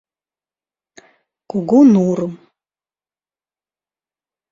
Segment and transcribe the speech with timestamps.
[1.49, 2.33] Кугу нурым.